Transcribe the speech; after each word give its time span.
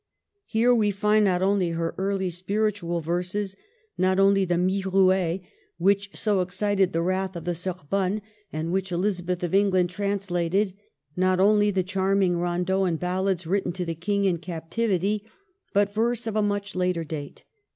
Here 0.47 0.73
we 0.73 0.89
find 0.89 1.25
not 1.25 1.43
only 1.43 1.69
her 1.69 1.93
early 1.95 2.31
spiritual 2.31 3.01
verses, 3.01 3.55
not 3.99 4.17
only 4.17 4.45
the 4.45 4.55
"Myrouer" 4.57 5.41
which 5.77 6.07
NERAC 6.09 6.09
in 6.09 6.09
ISJiB. 6.09 6.23
277 6.23 6.23
so 6.23 6.41
excited 6.41 6.91
the 6.93 7.01
wrath 7.03 7.35
of 7.35 7.45
the 7.45 7.53
Sorbonne, 7.53 8.21
and 8.51 8.71
which 8.71 8.89
Ehzabeth 8.89 9.43
of 9.43 9.53
England 9.53 9.91
translated, 9.91 10.73
not 11.15 11.39
only 11.39 11.69
the 11.69 11.83
charming 11.83 12.37
rondeaux 12.37 12.85
and 12.85 12.99
ballads 12.99 13.45
writ 13.45 13.65
ten 13.65 13.73
to 13.73 13.85
the 13.85 13.93
King 13.93 14.25
in 14.25 14.39
captivity, 14.39 15.23
but 15.71 15.93
verse 15.93 16.25
of 16.25 16.35
a 16.35 16.41
much 16.41 16.73
later 16.75 17.03
date. 17.03 17.43